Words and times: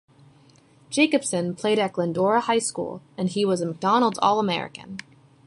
Jacobsen 0.89 1.53
played 1.53 1.77
at 1.77 1.93
Glendora 1.93 2.41
High 2.41 2.57
School, 2.57 3.03
and 3.19 3.29
he 3.29 3.45
was 3.45 3.61
a 3.61 3.67
McDonald's 3.67 4.17
All-American. 4.19 4.97